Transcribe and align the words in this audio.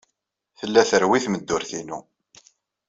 Tella 0.59 0.81
terwi 0.89 1.19
tmeddurt-inu. 1.25 1.99